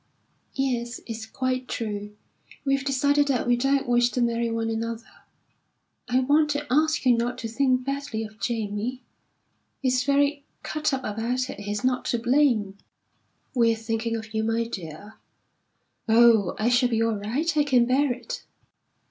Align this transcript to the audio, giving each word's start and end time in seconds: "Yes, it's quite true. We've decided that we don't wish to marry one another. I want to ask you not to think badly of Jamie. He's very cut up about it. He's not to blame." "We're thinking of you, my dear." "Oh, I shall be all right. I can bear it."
"Yes, 0.55 0.99
it's 1.05 1.27
quite 1.27 1.67
true. 1.67 2.15
We've 2.65 2.83
decided 2.83 3.27
that 3.27 3.45
we 3.45 3.55
don't 3.55 3.87
wish 3.87 4.09
to 4.13 4.21
marry 4.23 4.49
one 4.49 4.71
another. 4.71 5.25
I 6.09 6.21
want 6.21 6.49
to 6.51 6.65
ask 6.73 7.05
you 7.05 7.15
not 7.15 7.37
to 7.37 7.47
think 7.47 7.83
badly 7.83 8.23
of 8.23 8.39
Jamie. 8.39 9.03
He's 9.79 10.03
very 10.03 10.43
cut 10.63 10.91
up 10.91 11.03
about 11.03 11.51
it. 11.51 11.59
He's 11.59 11.83
not 11.83 12.05
to 12.05 12.17
blame." 12.17 12.79
"We're 13.53 13.75
thinking 13.75 14.15
of 14.15 14.33
you, 14.33 14.43
my 14.43 14.63
dear." 14.63 15.19
"Oh, 16.09 16.55
I 16.57 16.67
shall 16.67 16.89
be 16.89 17.03
all 17.03 17.13
right. 17.17 17.55
I 17.55 17.63
can 17.63 17.85
bear 17.85 18.11
it." 18.11 18.43